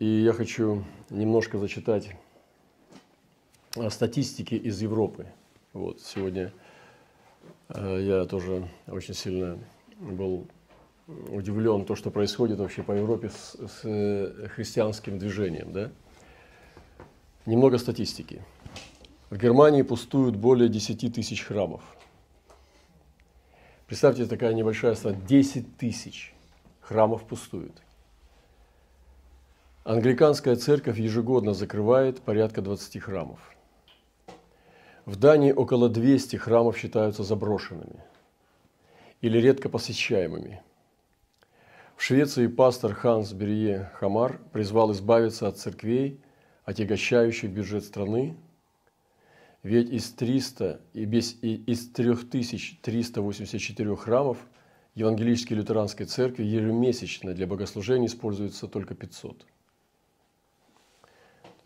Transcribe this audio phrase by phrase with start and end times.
[0.00, 2.16] и я хочу немножко зачитать
[3.90, 5.26] статистики из Европы.
[5.74, 6.52] Вот, сегодня
[7.68, 9.58] э, я тоже очень сильно
[10.00, 10.48] был
[11.06, 15.72] удивлен то, что происходит вообще по Европе с, с э, христианским движением.
[15.72, 15.92] Да?
[17.44, 18.42] Немного статистики.
[19.28, 21.82] В Германии пустуют более 10 тысяч храмов.
[23.86, 26.32] Представьте, такая небольшая страна, 10 тысяч
[26.80, 27.82] храмов пустуют.
[29.90, 33.40] Англиканская церковь ежегодно закрывает порядка 20 храмов.
[35.04, 38.04] В Дании около 200 храмов считаются заброшенными
[39.20, 40.62] или редко посещаемыми.
[41.96, 46.20] В Швеции пастор Ханс Берье Хамар призвал избавиться от церквей,
[46.62, 48.36] отягощающих бюджет страны,
[49.64, 54.38] ведь из 300 и без, и из 3384 храмов
[54.94, 59.46] Евангелической лютеранской церкви ежемесячно для богослужения используется только 500.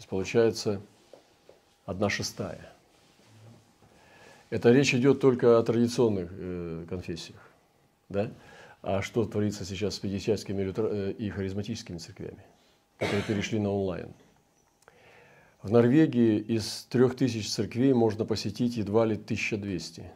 [0.08, 0.80] Получается
[1.86, 2.72] одна шестая.
[4.50, 7.50] Это речь идет только о традиционных э, конфессиях.
[8.08, 8.30] Да?
[8.82, 12.44] А что творится сейчас с пятидесятскими э, и харизматическими церквями,
[12.98, 14.12] которые перешли на онлайн?
[15.62, 20.12] В Норвегии из трех тысяч церквей можно посетить едва ли 1200.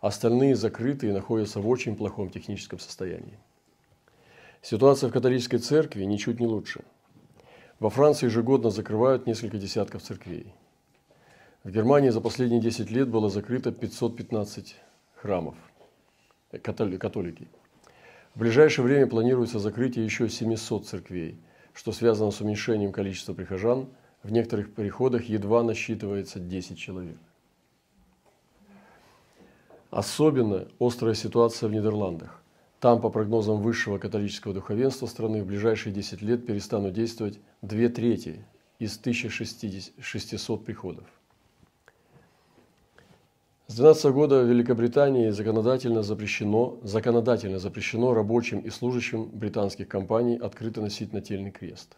[0.00, 3.38] Остальные закрыты и находятся в очень плохом техническом состоянии.
[4.62, 6.82] Ситуация в католической церкви ничуть не лучше.
[7.82, 10.54] Во Франции ежегодно закрывают несколько десятков церквей.
[11.64, 14.76] В Германии за последние 10 лет было закрыто 515
[15.16, 15.56] храмов,
[16.52, 17.48] э, католики.
[18.36, 21.40] В ближайшее время планируется закрытие еще 700 церквей,
[21.72, 23.88] что связано с уменьшением количества прихожан.
[24.22, 27.18] В некоторых приходах едва насчитывается 10 человек.
[29.90, 32.41] Особенно острая ситуация в Нидерландах.
[32.82, 38.44] Там, по прогнозам высшего католического духовенства страны, в ближайшие 10 лет перестанут действовать две трети
[38.80, 41.06] из 1600 приходов.
[43.68, 50.80] С 2012 года в Великобритании законодательно запрещено, законодательно запрещено рабочим и служащим британских компаний открыто
[50.80, 51.96] носить нательный крест.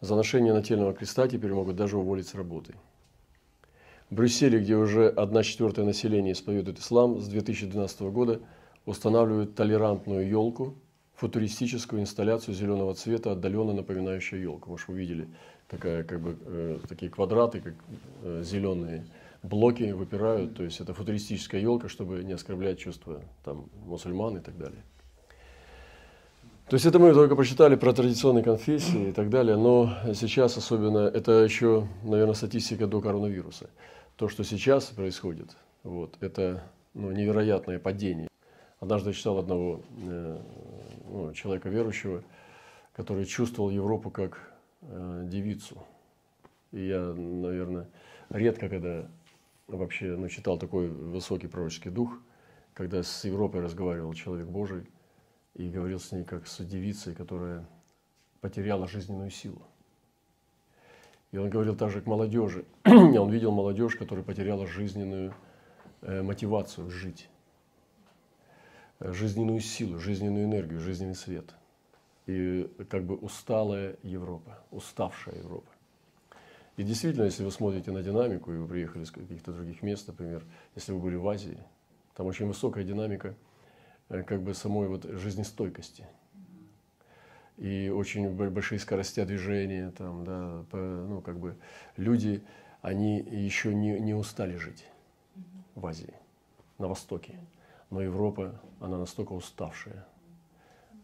[0.00, 2.74] За ношение нательного креста теперь могут даже уволить с работы.
[4.10, 8.40] В Брюсселе, где уже одна четвертая населения исповедует ислам, с 2012 года
[8.86, 10.74] устанавливают толерантную елку,
[11.16, 14.70] футуристическую инсталляцию зеленого цвета, отдаленно напоминающую елку.
[14.70, 15.28] Может, вы видели
[15.68, 17.74] такая, как бы, э, такие квадраты, как
[18.22, 19.04] э, зеленые,
[19.42, 20.56] блоки выпирают.
[20.56, 24.82] То есть это футуристическая елка, чтобы не оскорблять чувства там, мусульман и так далее.
[26.68, 31.00] То есть это мы только прочитали про традиционные конфессии и так далее, но сейчас особенно,
[31.00, 33.68] это еще, наверное, статистика до коронавируса.
[34.16, 36.64] То, что сейчас происходит, вот, это
[36.94, 38.28] ну, невероятное падение.
[38.84, 40.42] Однажды я читал одного э,
[41.08, 42.22] ну, человека верующего,
[42.92, 44.52] который чувствовал Европу как
[44.82, 45.78] э, девицу.
[46.70, 47.88] И я, наверное,
[48.28, 49.08] редко, когда
[49.68, 52.18] вообще ну, читал такой высокий пророческий дух,
[52.74, 54.86] когда с Европой разговаривал человек Божий
[55.54, 57.66] и говорил с ней как с девицей, которая
[58.42, 59.62] потеряла жизненную силу.
[61.32, 62.66] И он говорил также к молодежи.
[62.84, 65.32] он видел молодежь, которая потеряла жизненную
[66.02, 67.30] э, мотивацию жить,
[69.00, 71.54] жизненную силу, жизненную энергию, жизненный свет.
[72.26, 75.70] И как бы усталая Европа, уставшая Европа.
[76.76, 80.42] И действительно, если вы смотрите на динамику, и вы приехали из каких-то других мест, например,
[80.74, 81.58] если вы были в Азии,
[82.16, 83.34] там очень высокая динамика
[84.08, 86.06] э, как бы самой вот жизнестойкости–
[87.56, 91.56] и очень большие скорости движения, там, да, по, ну, как бы
[91.96, 92.42] люди,
[92.82, 94.84] они еще не, не устали жить
[95.74, 96.14] в Азии,
[96.78, 97.38] на Востоке.
[97.94, 100.04] Но Европа, она настолько уставшая,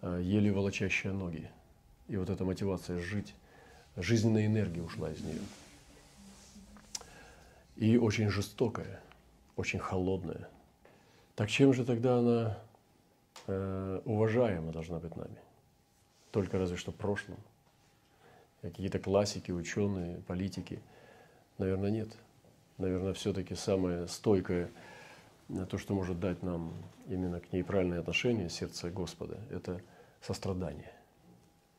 [0.02, 1.48] э, еле волочащая ноги.
[2.08, 3.32] И вот эта мотивация жить,
[3.96, 5.40] жизненная энергия ушла из нее.
[7.76, 9.00] И очень жестокая,
[9.54, 10.48] очень холодная.
[11.36, 12.58] Так чем же тогда она
[13.46, 15.38] э, уважаема должна быть нами?
[16.32, 17.36] только разве что в прошлом.
[18.62, 20.80] Какие-то классики, ученые, политики.
[21.58, 22.08] Наверное, нет.
[22.78, 24.70] Наверное, все-таки самое стойкое,
[25.68, 26.72] то, что может дать нам
[27.06, 29.80] именно к ней правильное отношение, сердце Господа, это
[30.20, 30.92] сострадание.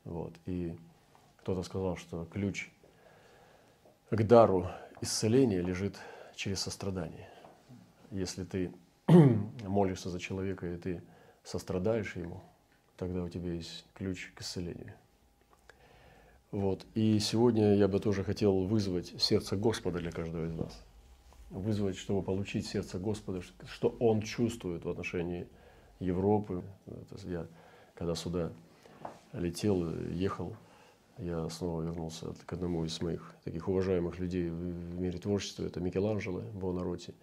[0.04, 0.34] Вот.
[0.46, 0.76] И
[1.38, 2.70] кто-то сказал, что ключ
[4.10, 4.68] к дару
[5.00, 5.98] исцеления лежит
[6.36, 7.30] через сострадание.
[8.12, 8.74] Если ты
[9.68, 11.02] молишься за человека, и ты
[11.44, 12.42] сострадаешь ему,
[12.98, 14.94] тогда у тебя есть ключ к исцелению.
[16.52, 16.86] Вот.
[16.94, 20.84] И сегодня я бы тоже хотел вызвать сердце Господа для каждого из нас.
[21.52, 25.48] Вызвать, чтобы получить сердце Господа, что Он чувствует в отношении
[26.00, 26.64] Европы.
[26.88, 27.48] Это я,
[27.94, 28.52] когда сюда
[29.34, 30.56] летел, ехал,
[31.18, 36.42] я снова вернулся к одному из моих таких уважаемых людей в мире творчества, это Микеланджело
[36.54, 37.14] Бонаротти.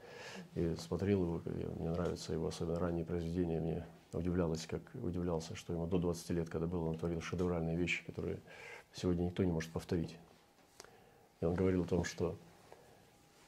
[0.54, 1.42] И смотрел его,
[1.78, 6.48] мне нравится его особенно ранние произведения, мне удивлялось, как удивлялся, что ему до 20 лет,
[6.48, 8.40] когда был, он творил шедевральные вещи, которые
[8.92, 10.16] сегодня никто не может повторить.
[11.40, 12.36] И он говорил о том, что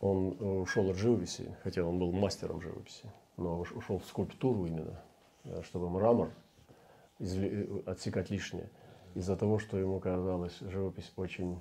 [0.00, 5.00] он ушел от живописи, хотя он был мастером живописи, но ушел в скульптуру именно,
[5.62, 6.30] чтобы мрамор
[7.86, 8.70] отсекать лишнее,
[9.14, 11.58] из-за того, что ему казалась живопись очень,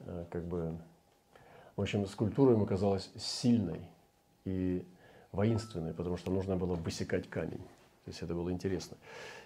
[0.00, 0.78] э, как бы,
[1.76, 3.80] в общем, скульптура ему казалась сильной
[4.44, 4.86] и
[5.32, 7.62] воинственной, потому что нужно было высекать камень.
[8.04, 8.96] То есть это было интересно.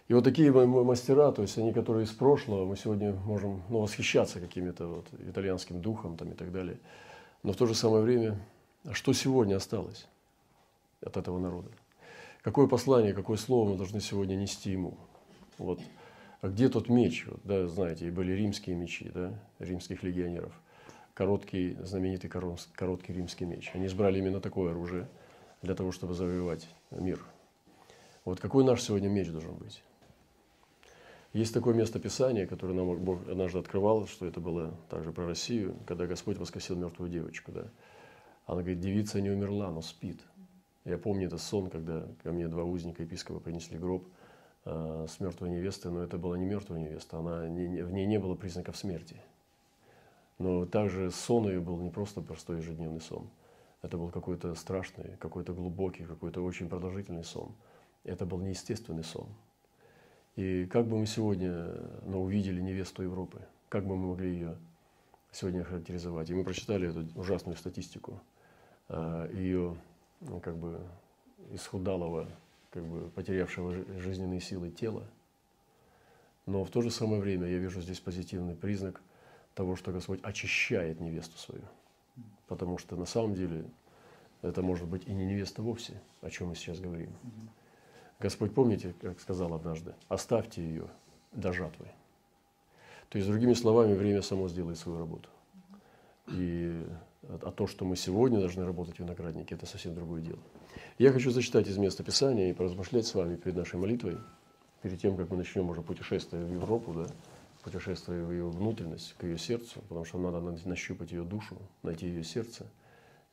[0.08, 4.40] И вот такие мастера, то есть они, которые из прошлого, мы сегодня можем ну, восхищаться
[4.40, 6.78] какими-то вот итальянским духом там, и так далее.
[7.46, 8.36] Но в то же самое время,
[8.84, 10.08] а что сегодня осталось
[11.00, 11.70] от этого народа?
[12.42, 14.98] Какое послание, какое слово мы должны сегодня нести ему?
[15.56, 15.80] Вот.
[16.40, 17.24] А где тот меч?
[17.26, 20.52] Вот, да, знаете, и были римские мечи, да, римских легионеров.
[21.14, 23.70] Короткий, знаменитый короткий римский меч.
[23.74, 25.08] Они избрали именно такое оружие
[25.62, 27.24] для того, чтобы завоевать мир–
[28.26, 29.80] вот какой наш сегодня меч должен быть?
[31.36, 35.76] Есть такое место Писания, которое нам Бог однажды открывал, что это было также про Россию,
[35.84, 37.52] когда Господь воскресил мертвую девочку.
[37.52, 37.64] Да?
[38.46, 40.18] Она говорит, девица не умерла, но спит.
[40.86, 44.08] Я помню этот сон, когда ко мне два узника епископа принесли гроб
[44.64, 48.18] э, с мертвой невестой, но это была не мертвая невеста, она, не, в ней не
[48.18, 49.20] было признаков смерти.
[50.38, 53.28] Но также сон ее был не просто простой ежедневный сон.
[53.82, 57.54] Это был какой-то страшный, какой-то глубокий, какой-то очень продолжительный сон–
[58.06, 59.26] это был неестественный сон.
[60.36, 61.66] И как бы мы сегодня
[62.04, 63.40] ну, увидели невесту Европы,
[63.70, 64.56] как бы мы могли ее
[65.32, 66.28] сегодня характеризовать?
[66.28, 68.20] И мы прочитали эту ужасную статистику
[68.88, 69.76] а, ее
[70.20, 70.80] ну, как бы
[71.52, 72.28] исхудалого,
[72.70, 75.04] как бы потерявшего жизненные силы тела.
[76.44, 79.00] Но в то же самое время я вижу здесь позитивный признак
[79.54, 81.64] того, что Господь очищает невесту свою.
[82.46, 83.64] Потому что на самом деле
[84.42, 87.10] это может быть и не невеста вовсе, о чем мы сейчас говорим.
[88.18, 90.88] Господь, помните, как сказал однажды, оставьте ее
[91.32, 91.86] до жатвы.
[93.10, 95.28] То есть, другими словами, время само сделает свою работу.
[96.28, 96.82] И
[97.28, 100.38] а то, что мы сегодня должны работать в винограднике, это совсем другое дело.
[100.98, 104.18] Я хочу зачитать из места Писания и поразмышлять с вами перед нашей молитвой,
[104.82, 107.06] перед тем, как мы начнем уже путешествие в Европу, да,
[107.62, 112.24] путешествие в ее внутренность, к ее сердцу, потому что надо нащупать ее душу, найти ее
[112.24, 112.66] сердце.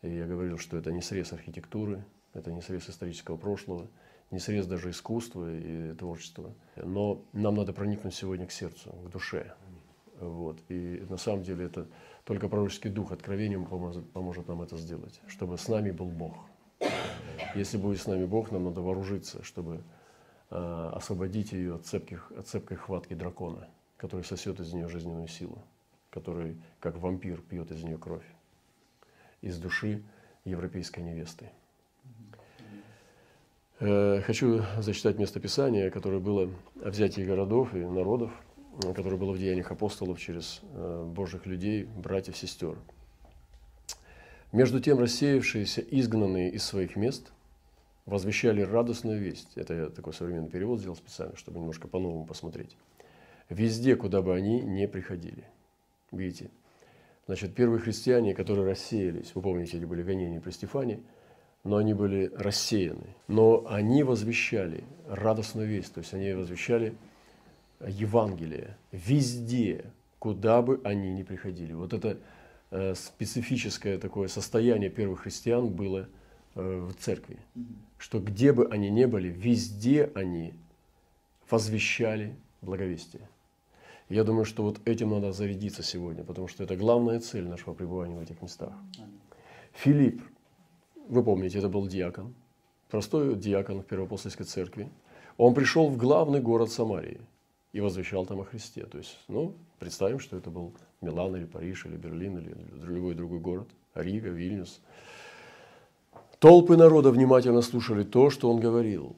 [0.02, 2.04] И я говорил, что это не срез архитектуры,
[2.34, 3.88] это не срез исторического прошлого–
[4.34, 6.54] не срез даже искусства и творчества.
[6.76, 9.54] Но нам надо проникнуть сегодня к сердцу, к душе.
[10.20, 10.60] Вот.
[10.70, 11.88] И на самом деле это
[12.26, 16.34] только пророческий дух откровением поможет, нам это сделать, чтобы с нами был Бог.
[17.56, 19.84] Если будет с нами Бог, нам надо вооружиться, чтобы
[20.50, 25.62] э, освободить ее от, цепких, от цепкой хватки дракона, который сосет из нее жизненную силу,
[26.10, 28.26] который, как вампир, пьет из нее кровь,
[29.42, 30.04] из души
[30.46, 31.50] европейской невесты.
[33.80, 36.50] Э, хочу зачитать местописание, которое было
[36.84, 38.32] о взятии городов и народов,
[38.96, 42.78] которое было в деяниях апостолов через э, Божьих людей, братьев, сестер.
[44.52, 47.32] Между тем рассеявшиеся, изгнанные из своих мест,
[48.06, 49.54] возвещали радостную весть.
[49.56, 52.78] Это я такой современный перевод сделал специально, чтобы немножко по-новому посмотреть.
[53.50, 55.46] Везде, куда бы они не приходили.
[56.12, 56.52] Видите?
[57.26, 61.00] Значит, первые христиане, которые рассеялись, вы помните, эти были гонения при Стефане–
[61.64, 63.16] но они были рассеяны.
[63.28, 66.96] Но они возвещали радостную весть, то есть они возвещали
[67.86, 69.86] Евангелие везде,
[70.20, 71.74] куда бы они ни приходили.
[71.74, 72.18] Вот это
[72.72, 76.08] э, специфическое такое состояние первых христиан было
[76.56, 77.38] э, в церкви,
[77.98, 80.54] что где бы они ни были, везде они
[81.50, 83.28] возвещали благовестие.
[84.10, 88.16] Я думаю, что вот этим надо зарядиться сегодня, потому что это главная цель нашего пребывания
[88.16, 88.74] в этих местах.
[89.74, 90.22] Филипп,
[91.08, 92.34] вы помните, это был диакон,
[92.90, 94.90] простой диакон в Первоапостольской церкви.
[95.38, 97.20] Он пришел в главный город Самарии
[97.72, 98.86] и возвещал там о Христе.
[98.86, 102.56] То есть, ну, представим, что это был Милан или Париж, или Берлин, или
[102.86, 104.80] любой другой город, Рига, Вильнюс.
[106.40, 109.16] Толпы народа внимательно слушали то, что он говорил,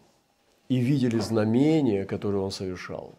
[0.70, 3.15] и видели знамения, которые он совершал,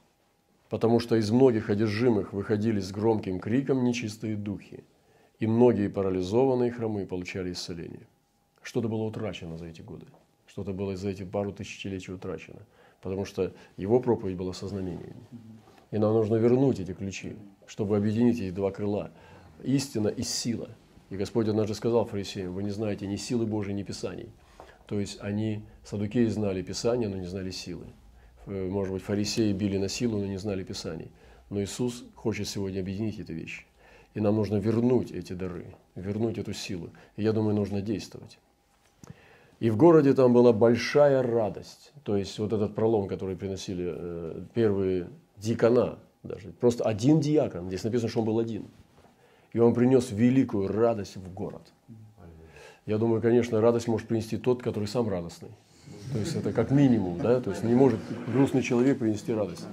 [0.68, 4.84] потому что из многих одержимых выходили с громким криком нечистые духи,
[5.38, 8.06] и многие парализованные хромы получали исцеление.
[8.66, 10.06] Что-то было утрачено за эти годы.
[10.48, 12.58] Что-то было за эти пару тысячелетий утрачено.
[13.00, 15.14] Потому что его проповедь была со знамениями.
[15.92, 17.36] И нам нужно вернуть эти ключи,
[17.68, 19.12] чтобы объединить эти два крыла.
[19.62, 20.68] Истина и сила.
[21.10, 24.30] И Господь однажды сказал фарисеям, вы не знаете ни силы Божьей, ни Писаний.
[24.88, 27.86] То есть они, садукеи, знали Писания, но не знали силы.
[28.46, 31.12] Э, может быть, фарисеи били на силу, но не знали Писаний.
[31.50, 33.64] Но Иисус хочет сегодня объединить эти вещи.
[34.14, 36.90] И нам нужно вернуть эти дары, вернуть эту силу.
[37.14, 38.40] И я думаю, нужно действовать.
[39.58, 41.92] И в городе там была большая радость.
[42.02, 45.08] То есть вот этот пролом, который приносили э, первые
[45.38, 48.66] диакона, даже просто один диакон, здесь написано, что он был один.
[49.52, 51.62] И он принес великую радость в город.
[52.84, 55.50] Я думаю, конечно, радость может принести тот, который сам радостный.
[56.12, 57.98] То есть это как минимум, да, то есть не может
[58.28, 59.66] грустный человек принести радость.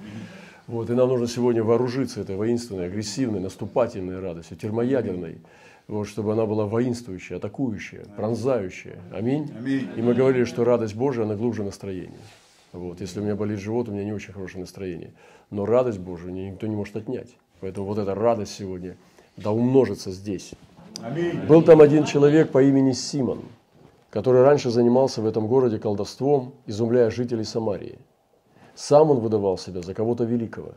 [0.66, 5.40] Вот, и нам нужно сегодня вооружиться этой воинственной, агрессивной, наступательной радостью, термоядерной,
[5.88, 9.00] вот, чтобы она была воинствующая, атакующая, пронзающая.
[9.12, 9.52] Аминь.
[9.58, 9.90] Аминь.
[9.96, 12.20] И мы говорили, что радость Божия, она глубже настроения.
[12.72, 15.14] Вот, если у меня болит живот, у меня не очень хорошее настроение.
[15.52, 17.36] Но радость Божию никто не может отнять.
[17.60, 18.98] Поэтому вот эта радость сегодня
[19.38, 20.54] да умножится здесь.
[21.02, 21.40] Аминь.
[21.48, 23.42] Был там один человек по имени Симон,
[24.10, 28.00] который раньше занимался в этом городе колдовством, изумляя жителей Самарии.
[28.76, 30.74] Сам он выдавал себя за кого-то великого.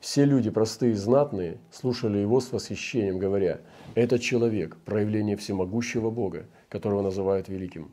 [0.00, 3.60] Все люди, простые и знатные, слушали его с восхищением, говоря,
[3.94, 7.90] «Это человек, проявление всемогущего Бога, которого называют великим».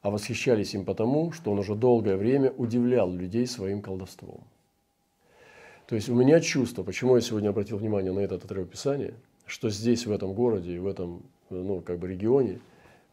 [0.00, 4.40] А восхищались им потому, что он уже долгое время удивлял людей своим колдовством.
[5.88, 9.14] То есть у меня чувство, почему я сегодня обратил внимание на этот отрывок Писания,
[9.46, 12.60] что здесь, в этом городе в этом ну, как бы регионе,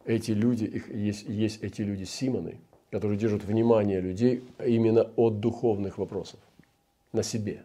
[0.04, 2.58] эти люди, их, есть, есть эти люди Симоны,
[2.90, 6.38] которые держат внимание людей именно от духовных вопросов
[7.12, 7.62] на себе.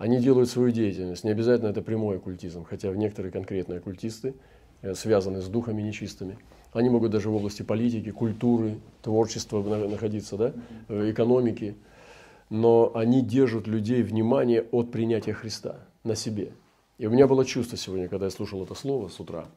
[0.00, 4.32] Они делают свою деятельность, не обязательно это прямой оккультизм, хотя некоторые конкретные оккультисты
[4.80, 6.38] э, связаны с духами нечистыми.
[6.72, 10.54] Они могут даже в области политики, культуры, творчества находиться, да,
[10.88, 11.74] э, экономики,
[12.48, 16.52] но они держат людей внимание от принятия Христа на себе.
[16.96, 19.48] И у меня было чувство сегодня, когда я слушал это слово с утра,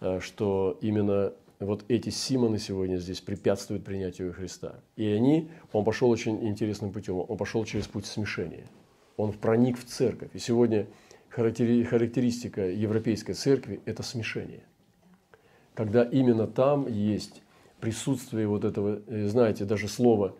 [0.00, 4.76] э, что именно вот эти Симоны сегодня здесь препятствуют принятию Христа.
[4.94, 8.68] И они, он пошел очень интересным путем, он пошел через путь смешения.
[9.16, 10.30] Он проник в церковь.
[10.34, 10.86] И сегодня
[11.28, 14.64] характеристика европейской церкви– это смешение.
[15.74, 17.42] Когда именно там есть
[17.80, 20.36] присутствие вот этого, э, знаете, даже слово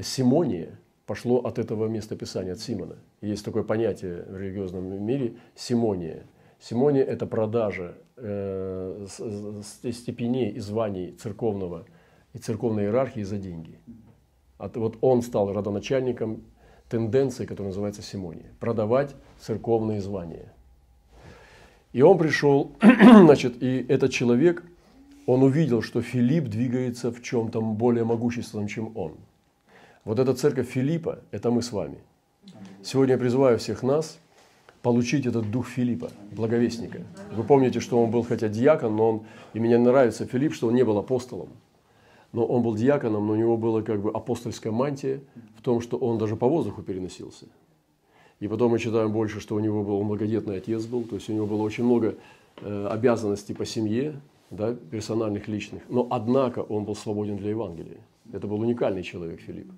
[0.00, 2.96] «симония» пошло от этого места Писания, от Симона.
[3.20, 6.24] Есть такое понятие в религиозном мире– симония.
[6.60, 9.06] Симония– это продажа э,
[9.92, 11.86] степеней и званий церковного
[12.32, 13.78] и церковной иерархии за деньги.
[14.58, 16.44] От, вот он стал родоначальником
[16.90, 18.46] тенденции, которая называется симония.
[18.58, 20.52] Продавать церковные звания.
[21.92, 24.62] И он пришел, значит, и этот человек,
[25.26, 29.14] он увидел, что Филипп двигается в чем-то более могущественном, чем он.
[30.04, 31.98] Вот эта церковь Филиппа– это мы с вами.
[32.82, 34.18] Сегодня я призываю всех нас–
[34.82, 37.02] получить этот дух Филиппа, благовестника.
[37.32, 40.74] Вы помните, что он был хотя диакон, но он, и мне нравится Филипп, что он
[40.74, 41.50] не был апостолом.
[42.32, 45.20] Но он был диаконом, но у него была как бы апостольская мантия
[45.58, 47.46] в том, что он даже по воздуху переносился.
[48.38, 51.32] И потом мы читаем больше, что у него был многодетный отец был, то есть у
[51.32, 52.16] него было очень много
[52.60, 54.20] э, обязанностей по семье,
[54.50, 55.82] да, персональных, личных.
[55.88, 57.98] Но однако он был свободен для Евангелия.
[58.32, 59.70] Это был уникальный человек Филипп.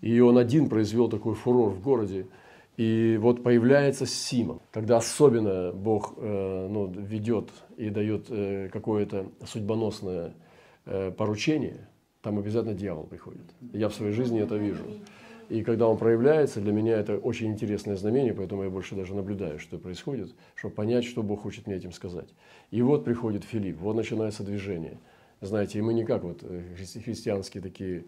[0.00, 2.26] И он один произвел такой фурор в городе,
[2.76, 10.32] и вот появляется Симон, когда особенно Бог э, ну, ведет и дает э, какое-то судьбоносное
[10.84, 11.88] поручение,
[12.22, 13.44] там обязательно дьявол приходит.
[13.72, 14.84] Я в своей жизни это вижу.
[15.48, 19.58] И когда он проявляется, для меня это очень интересное знамение, поэтому я больше даже наблюдаю,
[19.58, 22.28] что происходит, чтобы понять, что Бог хочет мне этим сказать.
[22.70, 24.98] И вот приходит Филипп, вот начинается движение.
[25.40, 26.62] Знаете, и мы не как вот э,
[27.04, 28.04] христианские такие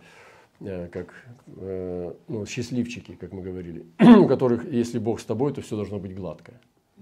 [0.60, 1.12] Э, как
[1.56, 3.84] э, ну, счастливчики, как мы говорили,
[4.18, 6.52] у которых, если Бог с тобой, то все должно быть гладко.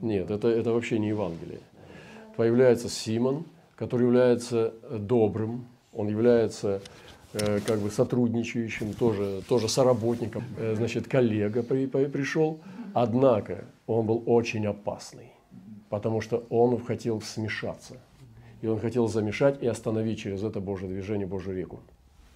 [0.00, 1.60] Нет, это, это вообще не Евангелие.
[2.36, 3.44] Появляется Симон,
[3.82, 6.82] который является добрым, он является
[7.32, 10.44] э, как бы сотрудничающим, тоже, тоже соработником,
[10.76, 12.60] значит, коллега при, при, пришел,
[12.94, 15.32] однако он был очень опасный,
[15.90, 17.96] потому что он хотел смешаться,
[18.60, 21.80] и он хотел замешать и остановить через это Божье движение, Божью реку.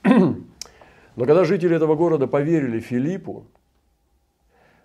[0.03, 3.47] Но когда жители этого города поверили Филиппу,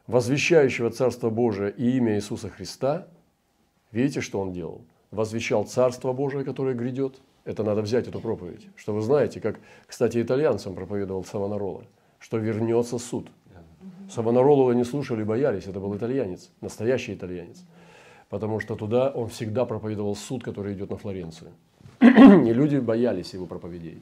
[0.05, 3.07] возвещающего Царство Божие и имя Иисуса Христа,
[3.91, 4.83] видите, что он делал?
[5.11, 7.19] Возвещал Царство Божие, которое грядет.
[7.43, 8.67] Это надо взять эту проповедь.
[8.75, 11.83] Что вы знаете, как, кстати, итальянцам проповедовал Савонарола,
[12.19, 13.27] что вернется суд.
[14.09, 15.67] Савонаролова не слушали, боялись.
[15.67, 17.63] Это был итальянец, настоящий итальянец.
[18.29, 21.51] Потому что туда он всегда проповедовал суд, который идет на Флоренцию.
[22.01, 24.01] И люди боялись его проповедей.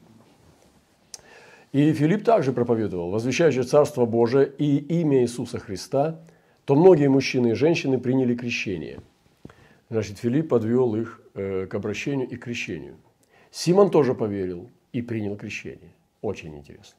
[1.72, 6.18] И Филипп также проповедовал, возвещающий Царство Божие и имя Иисуса Христа,
[6.64, 9.00] то многие мужчины и женщины приняли крещение.
[9.90, 12.96] Значит, Филипп подвел их э, к обращению и крещению.
[13.50, 15.92] Симон тоже поверил и принял крещение.
[16.22, 16.96] Очень интересно.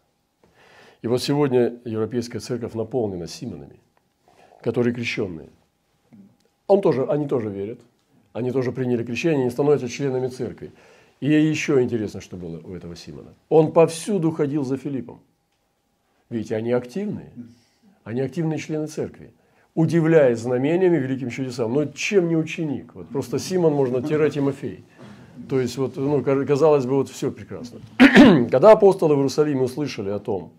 [1.02, 3.80] И вот сегодня Европейская церковь наполнена Симонами,
[4.62, 5.50] которые крещенные.
[6.68, 7.80] Он тоже, они тоже верят,
[8.34, 10.72] они тоже приняли крещение, они становятся членами церкви.
[11.22, 13.34] И еще интересно, что было у этого Симона.
[13.48, 15.22] Он повсюду ходил за Филиппом.
[16.30, 17.32] Видите, они активные.
[18.04, 19.32] Они активные члены церкви.
[19.74, 21.74] Удивляясь знамениями, великим чудесам.
[21.74, 22.94] Но чем не ученик?
[22.94, 24.84] Вот просто Симон можно тире Тимофей.
[25.50, 27.80] То есть, вот, ну, казалось бы, вот все прекрасно.
[28.51, 30.51] Когда апостолы в Иерусалиме услышали о том,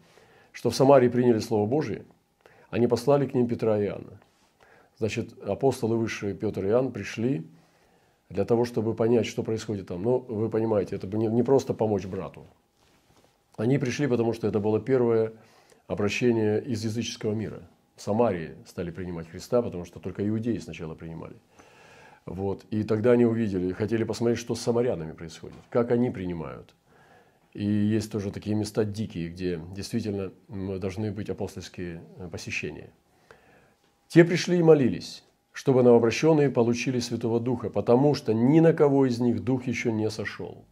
[0.50, 2.04] что в Самарии приняли Слово Божие,
[2.71, 4.19] они послали к ним Петра и Иоанна.
[4.99, 7.47] Значит, апостолы высшие Петр и Иоанн пришли
[8.28, 10.02] для того, чтобы понять, что происходит там.
[10.02, 12.47] Ну, вы понимаете, это не, не просто помочь брату.
[13.57, 15.33] Они пришли, потому что это было первое
[15.87, 17.62] обращение из языческого мира.
[18.02, 21.37] Самарии стали принимать Христа, потому что только иудеи сначала принимали.
[22.26, 22.64] Вот.
[22.71, 26.75] И тогда они увидели, хотели посмотреть, что с самарянами происходит, как они принимают.
[27.52, 32.90] И есть тоже такие места дикие, где действительно должны быть апостольские э, посещения.
[34.09, 39.21] Те пришли и молились, чтобы новообращенные получили Святого Духа, потому что ни на кого из
[39.21, 40.64] них Дух еще не сошел.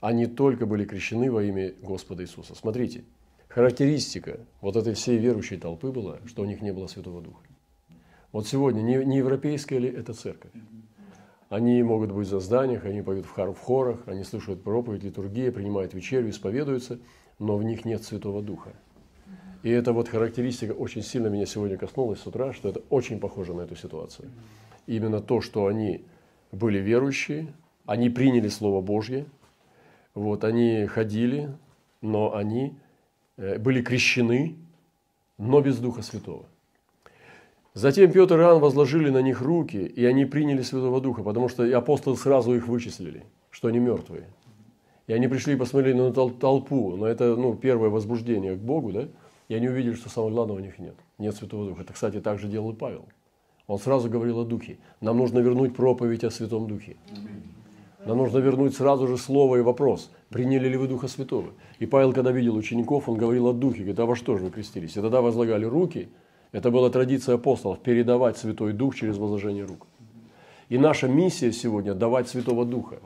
[0.00, 2.54] Они только были крещены во имя Господа Иисуса.
[2.54, 3.04] Смотрите,
[3.50, 7.44] характеристика вот этой всей верующей толпы была, что у них не было Святого Духа.
[8.32, 10.52] Вот сегодня не, не европейская ли это церковь?
[11.48, 16.30] Они могут быть за зданиях, они поют в хорах, они слушают проповедь, литургия, принимают вечерю,
[16.30, 17.00] исповедуются,
[17.40, 18.72] но в них нет Святого Духа.
[19.64, 23.52] И эта вот характеристика очень сильно меня сегодня коснулась с утра, что это очень похоже
[23.52, 24.30] на эту ситуацию.
[24.86, 26.04] Именно то, что они
[26.52, 27.52] были верующие,
[27.84, 29.26] они приняли Слово Божье,
[30.14, 31.52] вот, они ходили,
[32.00, 32.78] но они
[33.58, 34.56] были крещены,
[35.38, 36.46] но без Духа Святого.
[37.72, 41.64] Затем Петр и Иоанн возложили на них руки, и они приняли Святого Духа, потому что
[41.76, 44.26] апостолы сразу их вычислили, что они мертвые.
[45.06, 49.08] И они пришли и посмотрели на толпу, но это ну, первое возбуждение к Богу, да?
[49.48, 50.94] И они увидели, что самого главного у них нет.
[51.18, 51.82] Нет Святого Духа.
[51.82, 53.06] Это, кстати, так же делал и Павел.
[53.66, 54.78] Он сразу говорил о Духе.
[55.00, 56.96] Нам нужно вернуть проповедь о Святом Духе.
[58.06, 60.10] Нам нужно вернуть сразу же слово и вопрос.
[60.30, 61.50] Приняли ли вы Духа Святого?
[61.78, 63.80] И Павел, когда видел учеников, он говорил о Духе.
[63.80, 64.96] Говорит, а во что же вы крестились?
[64.96, 66.08] И тогда возлагали руки–
[66.52, 69.86] это была традиция апостолов– передавать Святой Дух через возложение рук.
[70.68, 72.98] И наша миссия сегодня– давать Святого Духа.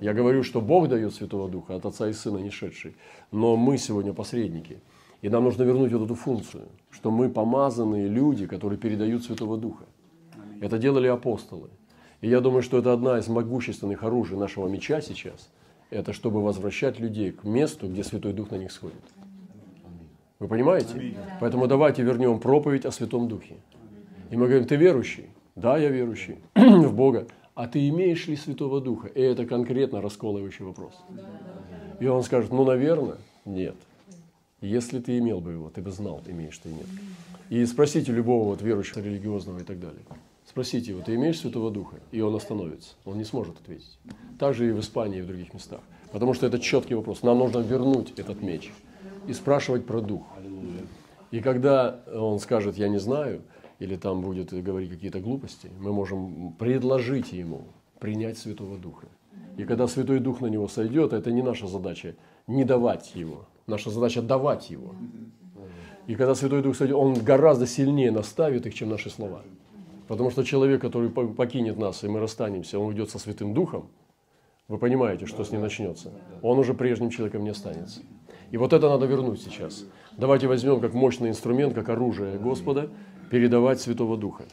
[0.00, 2.96] Я говорю, что Бог дает Святого Духа от Отца и Сына не шедший,
[3.30, 4.80] но мы сегодня посредники.
[5.22, 9.84] И нам нужно вернуть вот эту функцию, что мы помазанные люди, которые передают Святого Духа.
[10.60, 11.70] Это делали апостолы.
[12.22, 15.50] И я думаю, что это одна из могущественных оружий нашего меча сейчас,
[15.90, 19.02] это чтобы возвращать людей к месту, где Святой Дух на них сходит.
[20.38, 21.16] Вы понимаете?
[21.40, 23.56] Поэтому давайте вернем проповедь о Святом Духе.
[24.30, 25.26] И мы говорим, ты верующий?
[25.56, 27.26] Да, я верующий в Бога.
[27.54, 29.08] А ты имеешь ли Святого Духа?
[29.08, 30.94] И это конкретно расколывающий вопрос.
[32.00, 33.76] И он скажет, ну, наверное, нет.
[34.60, 36.86] Если ты имел бы его, ты бы знал, имеешь ты нет.
[37.50, 40.02] И спросите любого вот верующего, религиозного и так далее.
[40.52, 41.96] Спросите его, ты имеешь Святого Духа?
[42.10, 42.90] И он остановится.
[43.06, 43.98] Он не сможет ответить.
[44.38, 45.80] Так же и в Испании, и в других местах.
[46.12, 47.22] Потому что это четкий вопрос.
[47.22, 48.70] Нам нужно вернуть этот меч
[49.26, 50.26] и спрашивать про дух.
[51.30, 53.40] И когда он скажет «я не знаю»,
[53.78, 57.62] или там будет говорить какие-то глупости, мы можем предложить ему
[57.98, 59.06] принять Святого Духа.
[59.56, 62.14] И когда Святой Дух на него сойдет, это не наша задача
[62.46, 64.94] не давать его, наша задача давать его.
[66.06, 69.40] И когда Святой Дух сойдет, он гораздо сильнее наставит их, чем наши слова.
[70.12, 73.88] Потому что человек, который покинет нас, и мы расстанемся, он уйдет со Святым Духом,
[74.68, 76.12] вы понимаете, что с ним начнется.
[76.42, 78.02] Он уже прежним человеком не останется.
[78.50, 79.86] И вот это надо вернуть сейчас.
[80.18, 82.90] Давайте возьмем как мощный инструмент, как оружие Господа,
[83.30, 84.44] передавать Святого Духа.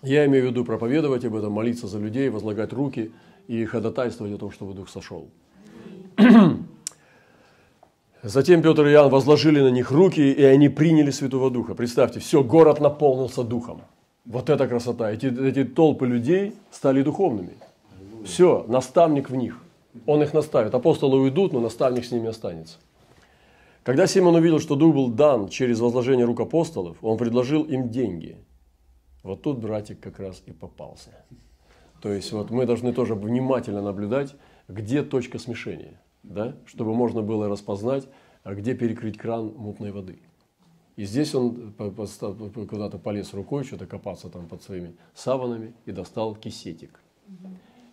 [0.00, 3.12] Я имею в виду проповедовать об этом, молиться за людей, возлагать руки
[3.48, 5.28] и ходатайствовать о том, чтобы Дух сошел.
[8.22, 11.74] Затем Петр и Иоанн возложили на них руки, и они приняли Святого Духа.
[11.74, 13.82] Представьте, все, город наполнился Духом.
[14.24, 15.10] Вот эта красота.
[15.10, 17.54] Эти, эти толпы людей стали духовными.
[18.24, 19.58] Все, наставник в них–
[20.06, 20.74] он их наставит.
[20.74, 22.78] Апостолы уйдут, но наставник с ними останется.
[23.82, 28.36] Когда Симон увидел, что дух был дан через возложение рук апостолов, он предложил им деньги.
[29.22, 31.10] Вот тут братик как раз и попался.
[32.00, 34.34] То есть вот мы должны тоже внимательно наблюдать,
[34.68, 36.56] где точка смешения, да?
[36.66, 38.08] чтобы можно было распознать,
[38.42, 40.18] а где перекрыть кран мутной воды.
[40.96, 47.00] И здесь он куда-то полез рукой, что-то копаться там под своими саванами и достал кисетик.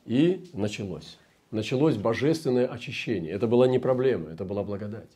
[0.05, 1.17] И началось
[1.51, 3.31] началось божественное очищение.
[3.31, 5.09] Это была не проблема, это была благодать.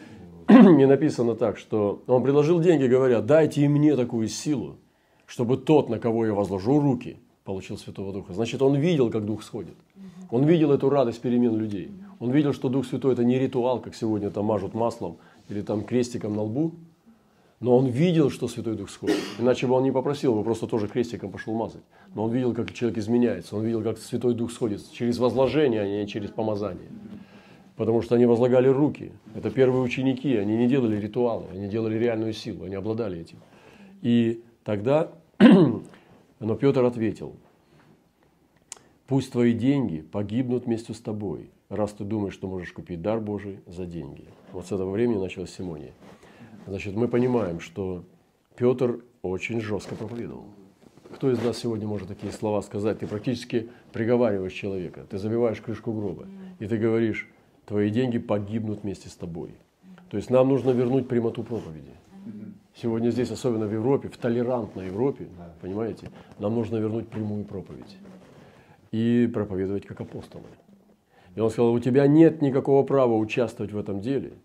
[0.48, 4.76] Мне написано так, что он предложил деньги, говоря, дайте и мне такую силу,
[5.26, 8.32] чтобы тот, на кого я возложу руки, получил Святого Духа.
[8.32, 9.74] Значит, он видел, как Дух сходит.
[10.30, 11.90] Он видел эту радость перемен людей.
[12.20, 15.84] Он видел, что Дух Святой это не ритуал, как сегодня там мажут маслом или там
[15.84, 16.72] крестиком на лбу,
[17.60, 19.18] Но он видел, что Святой Дух сходит.
[19.38, 21.82] Иначе бы он не попросил, бы просто тоже крестиком пошел мазать.
[22.14, 23.56] Но он видел, как человек изменяется.
[23.56, 26.88] Он видел, как Святой Дух сходит через возложение, а не через помазание.
[27.76, 29.12] Потому что они возлагали руки.
[29.34, 33.38] Это первые ученики, они не делали ритуалы, они делали реальную силу, они обладали этим.
[34.02, 37.34] И тогда, но Петр ответил,
[39.06, 43.60] пусть твои деньги погибнут вместе с тобой, раз ты думаешь, что можешь купить дар Божий
[43.66, 44.28] за деньги.
[44.52, 45.92] Вот с этого времени началась Симония.
[46.66, 48.04] Значит, мы понимаем, что
[48.56, 50.46] Петр очень жестко проповедовал.
[51.14, 52.98] Кто из нас сегодня может такие слова сказать?
[52.98, 56.26] Ты практически приговариваешь человека, ты забиваешь крышку гроба,
[56.58, 57.28] и ты говоришь,
[57.66, 59.54] твои деньги погибнут вместе с тобой.
[60.10, 61.92] То есть нам нужно вернуть прямоту проповеди.
[62.74, 65.28] Сегодня здесь, особенно в Европе, в толерантной Европе,
[65.60, 67.96] понимаете, нам нужно вернуть прямую проповедь
[68.92, 70.44] и проповедовать как апостолы.
[71.34, 74.32] И он сказал, у тебя нет никакого права участвовать в этом деле–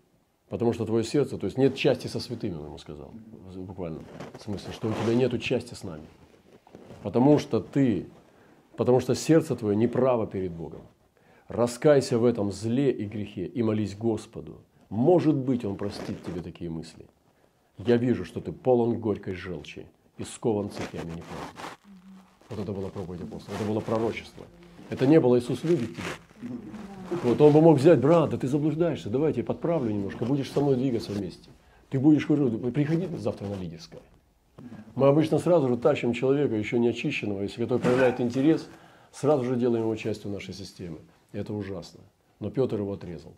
[0.48, 3.10] Потому что твое сердце, то есть нет части со святыми, он ему сказал,
[3.56, 4.02] буквально,
[4.38, 6.04] в смысле, что у тебя нет части с нами.
[7.02, 8.06] Потому что ты,
[8.76, 10.82] потому что сердце твое неправо перед Богом.
[11.48, 14.60] Раскайся в этом зле и грехе и молись Господу.
[14.90, 17.06] Может быть, Он простит тебе такие мысли.
[17.78, 19.86] Я вижу, что ты полон горькой желчи
[20.18, 21.58] и скован цепями неправды.
[22.48, 24.46] Вот это была проповедь апостола, это было пророчество.
[24.90, 26.04] Это не было Иисус любит тебя.
[27.22, 30.50] Вот он бы мог взять, брат, да ты заблуждаешься, давай я тебя подправлю немножко, будешь
[30.50, 31.48] со мной двигаться вместе.
[31.90, 34.02] Ты будешь, говорю, приходи завтра на лидерское.
[34.94, 38.66] Мы обычно сразу же тащим человека, еще не очищенного, если который проявляет интерес,
[39.12, 40.98] сразу же делаем его частью нашей системы.
[41.32, 42.00] Это ужасно.
[42.40, 43.32] Но Петр его отрезал.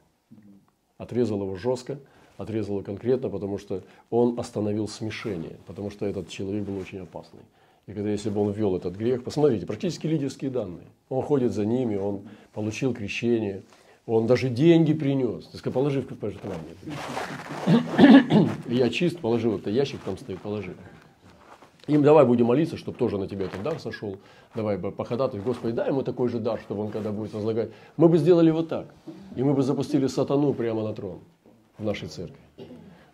[0.98, 1.98] Отрезал его жестко,
[2.36, 7.40] отрезал его конкретно, потому что он остановил смешение, потому что этот человек был очень опасный.
[7.86, 10.86] И когда если бы он ввел этот грех, посмотрите, практически лидерские данные.
[11.08, 12.22] Он ходит за ними, он
[12.52, 13.62] получил крещение,
[14.06, 15.46] он даже деньги принес.
[15.46, 16.74] Ты сказал, положи в пожертвование.
[18.66, 20.74] Я чист, положил это ящик, там стоит, положи.
[21.86, 24.18] Им давай будем молиться, чтобы тоже на тебя этот дар сошел.
[24.56, 27.70] Давай бы походатый, Господи, дай ему такой же дар, чтобы он когда будет возлагать.
[27.96, 28.92] Мы бы сделали вот так.
[29.36, 31.20] И мы бы запустили сатану прямо на трон
[31.78, 32.40] в нашей церкви.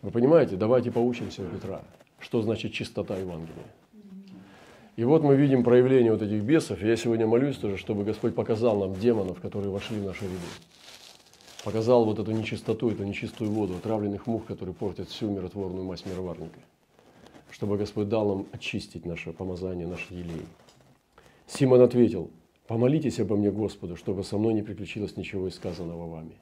[0.00, 0.56] Вы понимаете?
[0.56, 1.82] Давайте поучимся у Петра.
[2.18, 3.66] Что значит чистота Евангелия?
[4.94, 6.82] И вот мы видим проявление вот этих бесов.
[6.82, 10.36] Я сегодня молюсь тоже, чтобы Господь показал нам демонов, которые вошли в наши ряды.
[11.64, 16.58] Показал вот эту нечистоту, эту нечистую воду, отравленных мух, которые портят всю миротворную мазь мироварника.
[17.50, 20.44] Чтобы Господь дал нам очистить наше помазание, наш елей.
[21.46, 22.30] Симон ответил,
[22.66, 26.32] помолитесь обо мне Господу, чтобы со мной не приключилось ничего из сказанного вами.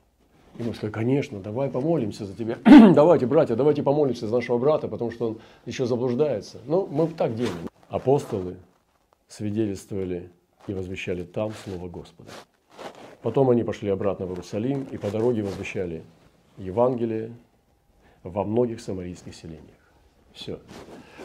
[0.59, 2.59] И мы сказали, конечно, давай помолимся за тебя.
[2.95, 6.59] давайте, братья, давайте помолимся за нашего брата, потому что он еще заблуждается.
[6.67, 8.57] Ну, мы так делаем апостолы
[9.29, 10.31] свидетельствовали
[10.67, 12.31] и возвещали там Слово Господа.
[13.23, 16.03] Потом они пошли обратно в Иерусалим и по дороге возвещали
[16.57, 17.33] Евангелие
[18.23, 19.77] во многих самарийских селениях.
[20.33, 20.59] Все.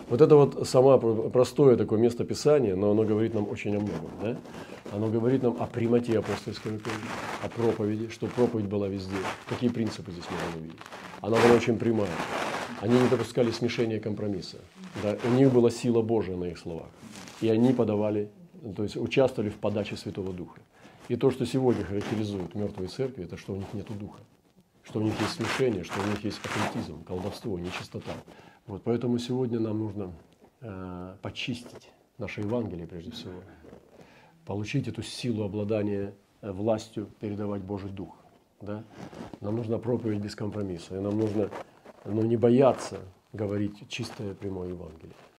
[0.09, 0.99] Вот это вот самое
[1.29, 4.11] простое такое место Писания, но оно говорит нам очень о многом.
[4.21, 4.37] Да?
[4.91, 7.09] Оно говорит нам о примате апостольской руководства,
[7.43, 9.15] о проповеди, что проповедь была везде.
[9.47, 10.79] Какие принципы здесь можно увидеть?
[11.21, 12.09] Она была очень прямая.
[12.81, 14.57] Они не допускали смешения компромисса.
[15.01, 15.17] Да?
[15.23, 16.87] У них была сила Божия на их словах.
[17.41, 18.29] И они подавали,
[18.75, 20.59] то есть участвовали в подаче Святого Духа.
[21.07, 24.19] И то, что сегодня характеризует мертвые церкви, это что у них нет духа.
[24.83, 28.13] Что у них есть смешение, что у них есть оккультизм, колдовство, нечистота.
[28.65, 30.13] Вот, поэтому сегодня нам нужно
[30.61, 33.33] э, почистить наше Евангелие прежде всего.
[34.45, 38.15] Получить эту силу обладания э, властью, передавать Божий Дух.
[38.61, 38.83] Да?
[39.41, 40.97] Нам нужна проповедь без компромисса.
[40.97, 41.51] И нам нужно
[42.05, 42.99] но не бояться
[43.33, 45.15] говорить чистое прямое Евангелие.